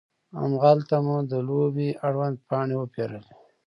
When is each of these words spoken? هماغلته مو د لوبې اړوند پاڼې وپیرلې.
هماغلته 0.39 0.95
مو 1.05 1.17
د 1.31 1.33
لوبې 1.47 1.89
اړوند 2.07 2.35
پاڼې 2.47 2.75
وپیرلې. 2.77 3.33